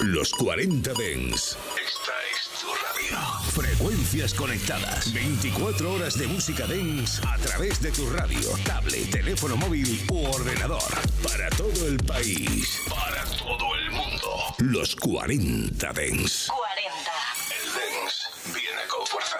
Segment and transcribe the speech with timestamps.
[0.00, 1.58] Los 40 Dens.
[1.76, 3.18] Esta es tu radio.
[3.52, 5.12] Frecuencias conectadas.
[5.12, 10.82] 24 horas de música Dens a través de tu radio, tablet, teléfono móvil u ordenador.
[11.22, 12.80] Para todo el país.
[12.88, 14.54] Para todo el mundo.
[14.58, 16.48] Los 40 Dens.
[16.48, 17.12] 40.
[17.50, 19.38] El Dens viene con fuerza.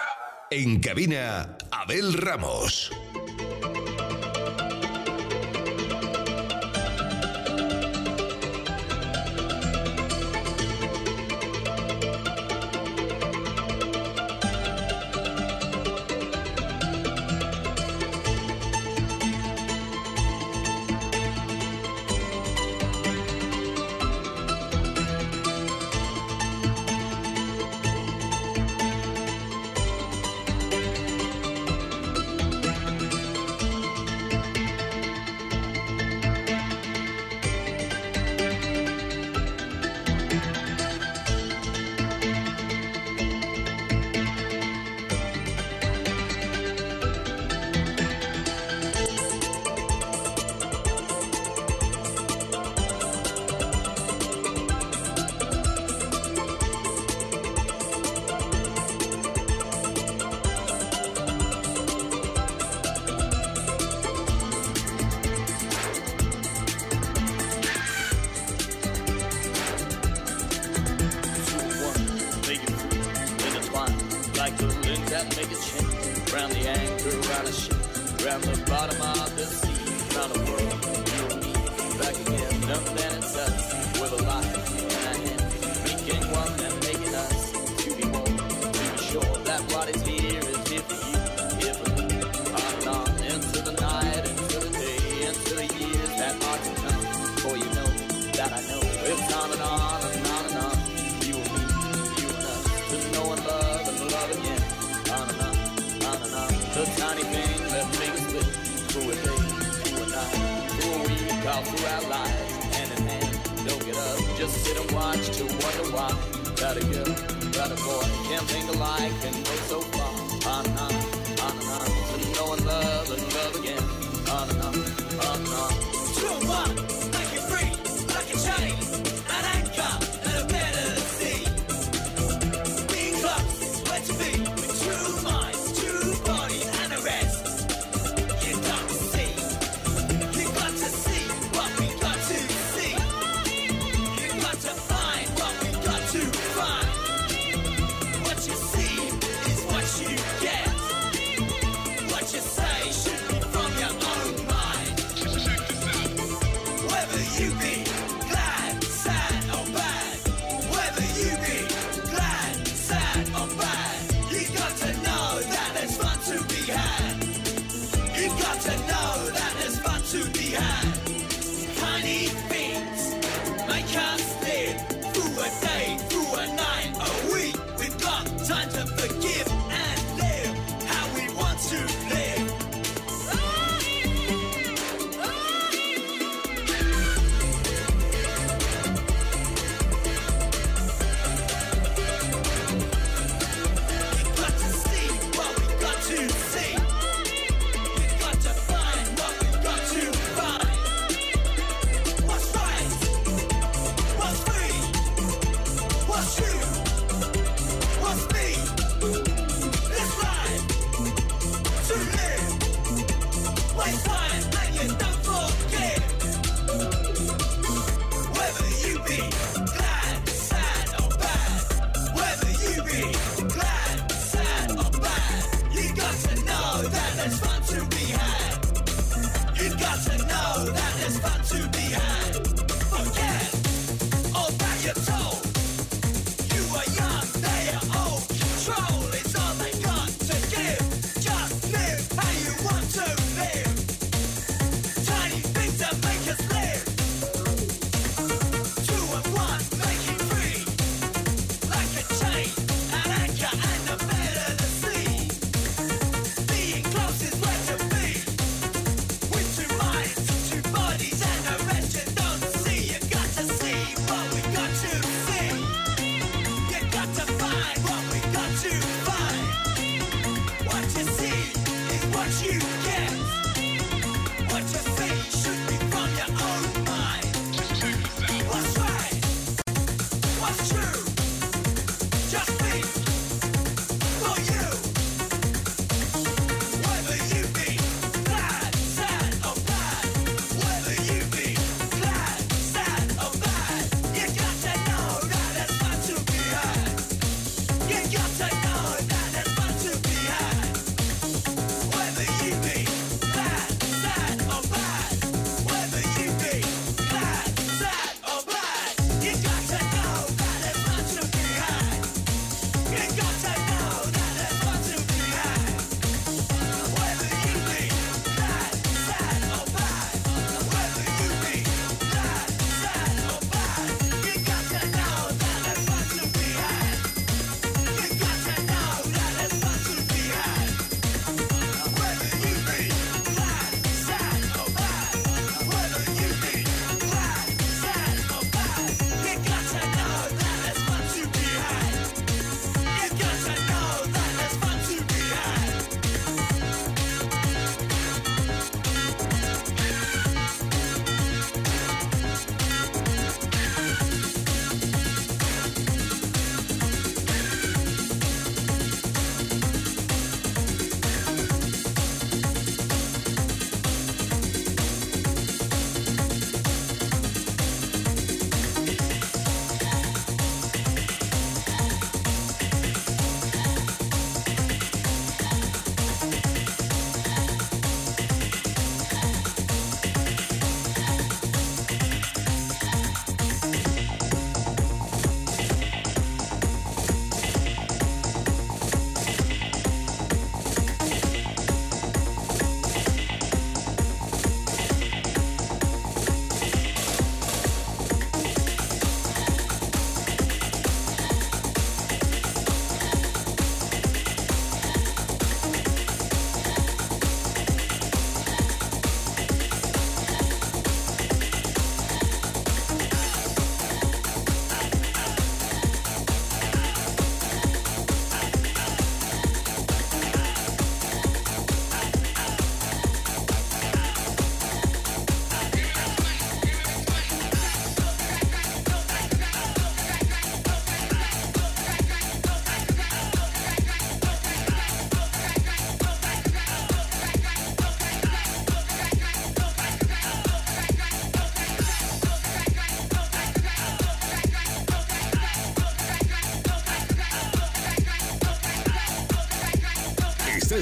[0.51, 2.91] En cabina, Abel Ramos.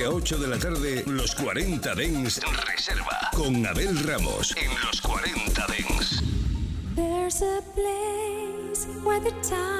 [0.00, 3.28] 7 a 8 de la tarde, los 40 Dens Reserva.
[3.34, 4.54] Con Abel Ramos.
[4.56, 6.22] En los 40 Dens.
[6.96, 9.79] There's a place where the time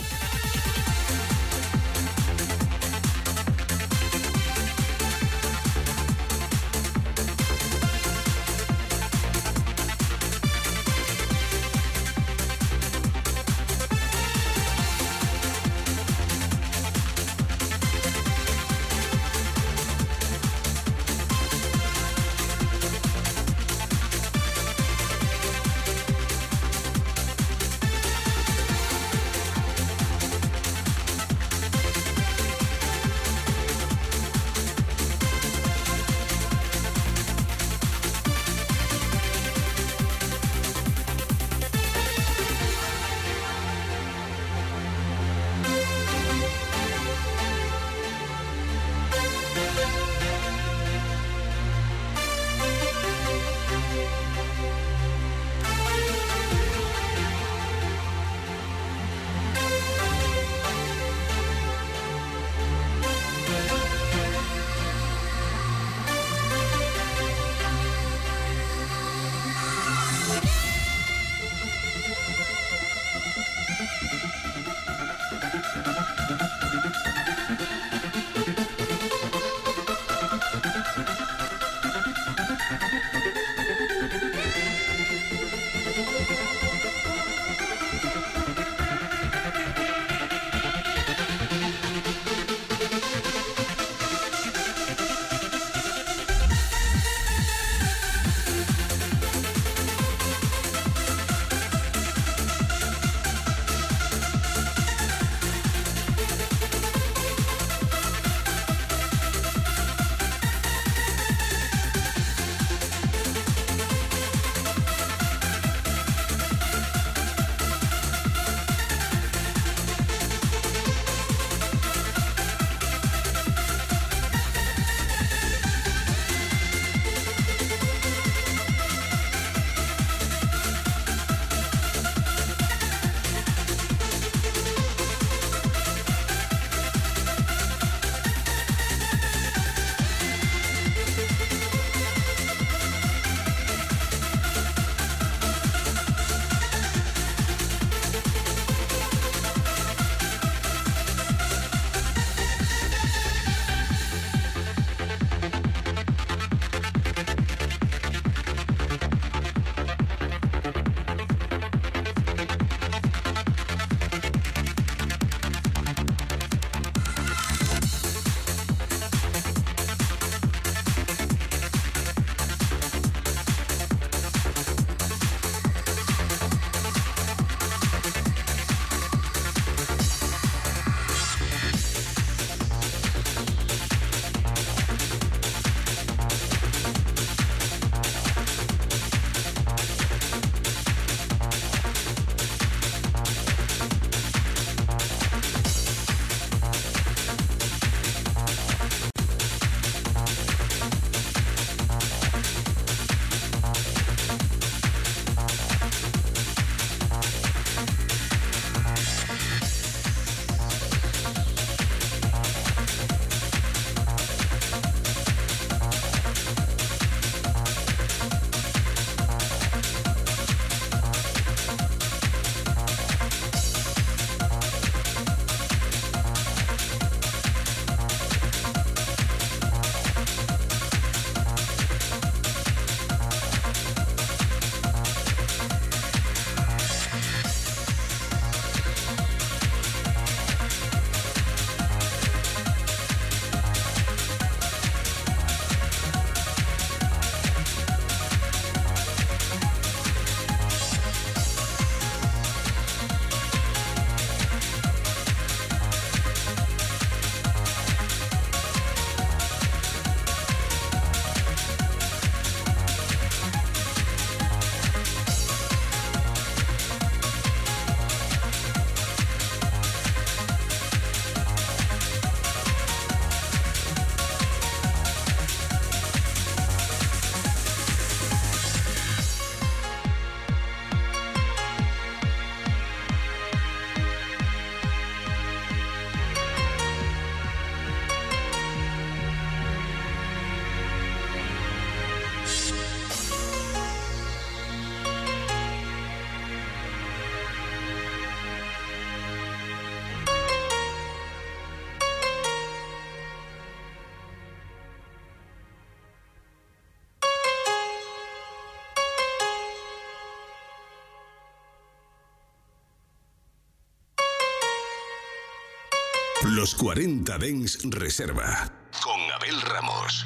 [316.55, 318.69] Los 40 Dens Reserva.
[319.01, 320.25] Con Abel Ramos.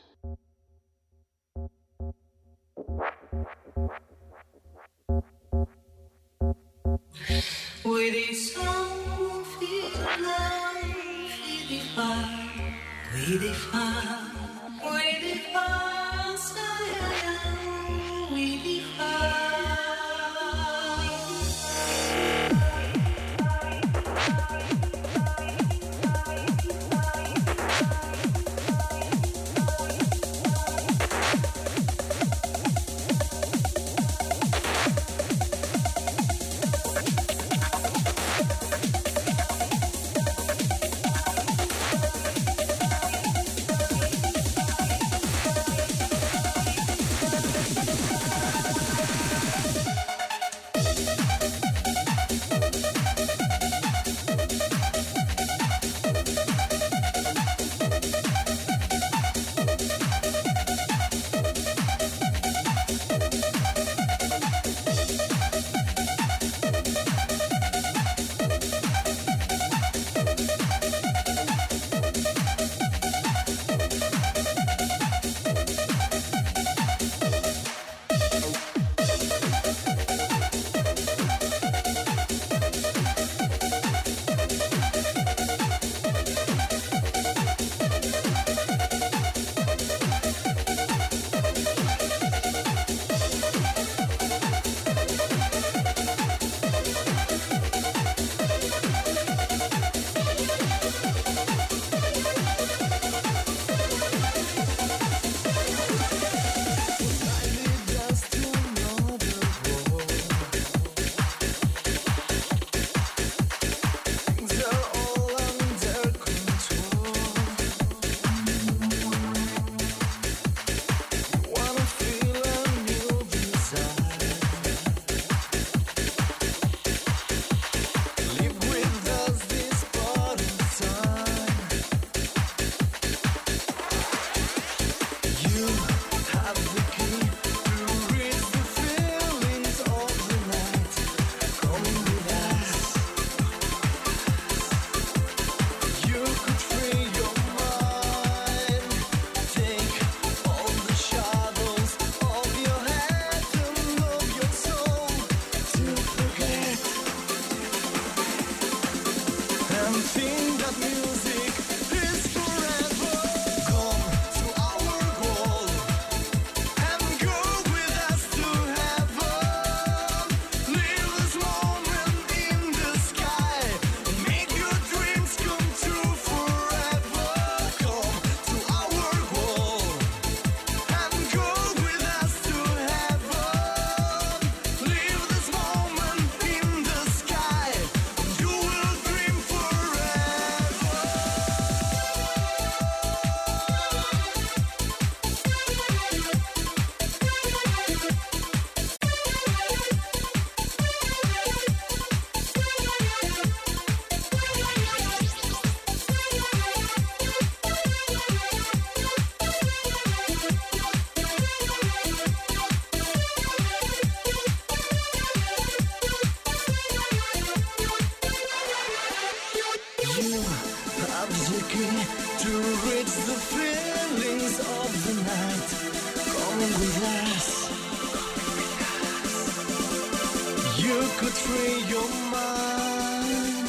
[231.21, 233.67] could free your mind.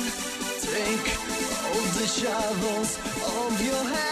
[0.62, 1.06] Take
[1.68, 2.96] all the shadows
[3.36, 4.11] of your head.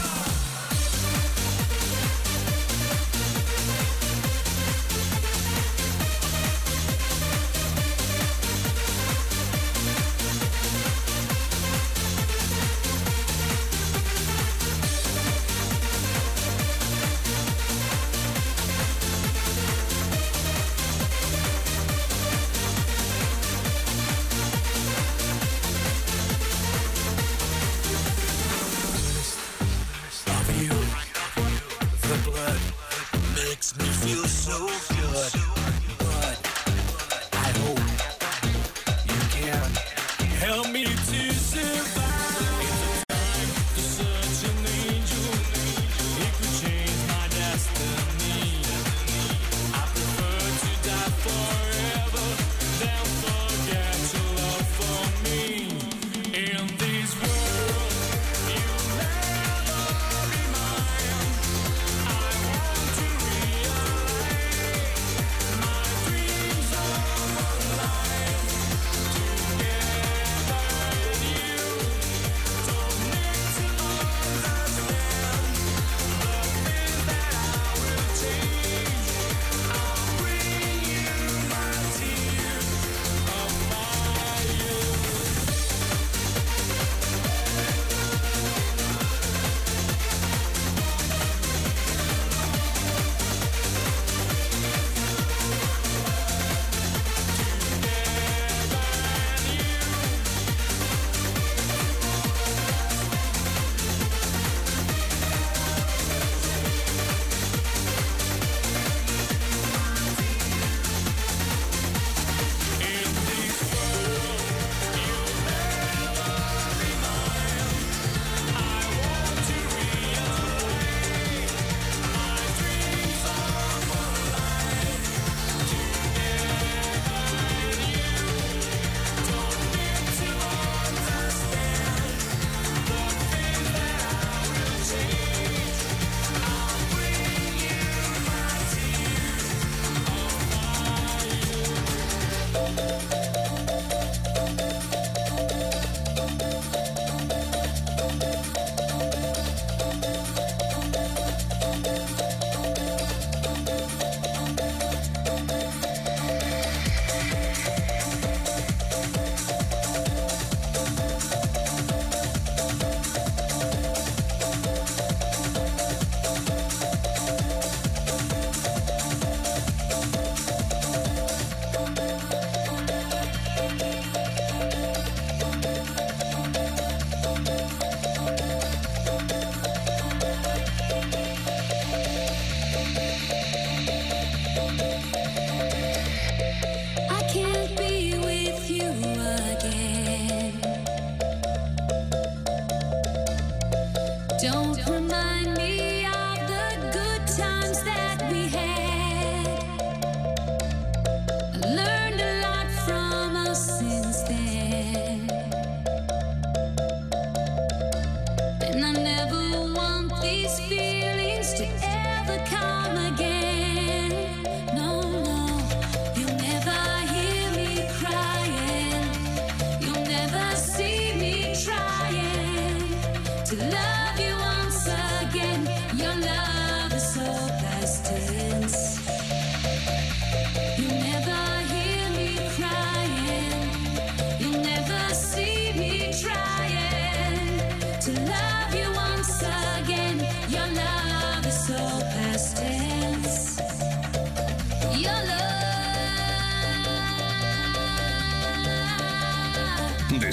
[194.41, 195.00] 想想。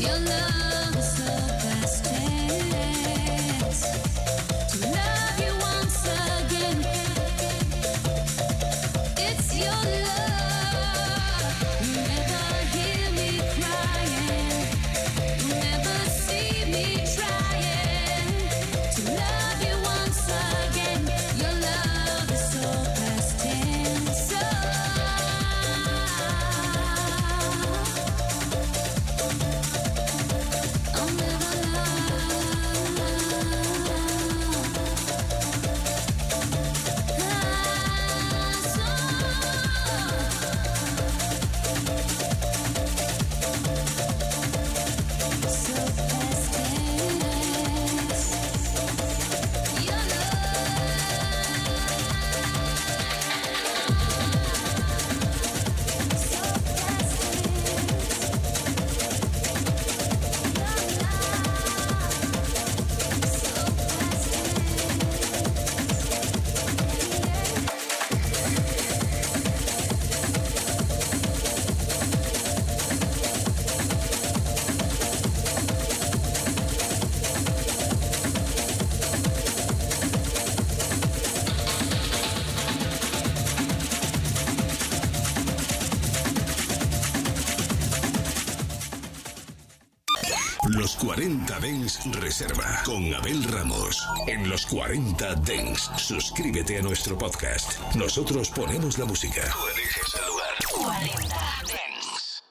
[0.00, 0.69] Your love.
[92.12, 95.90] Reserva con Abel Ramos en los 40 Dengs.
[95.96, 97.78] Suscríbete a nuestro podcast.
[97.94, 99.42] Nosotros ponemos la música.
[99.52, 101.36] Tú eliges el 40
[101.66, 102.42] Dengs.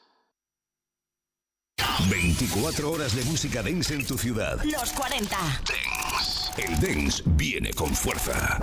[2.10, 4.62] 24 horas de música dance en tu ciudad.
[4.64, 5.38] Los 40
[5.68, 6.52] Dengs.
[6.58, 8.60] El dance viene con fuerza.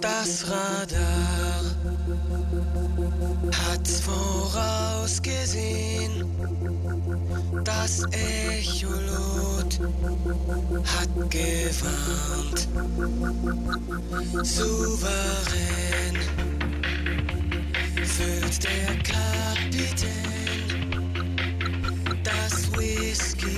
[0.00, 1.77] Das Radar.
[3.52, 6.24] Hat's vorausgesehen.
[7.64, 9.80] Das Echolot
[10.84, 12.68] hat gewarnt.
[14.42, 16.18] Souverän
[18.04, 20.38] füllt der Kapitän
[22.24, 23.57] das Whiskyglas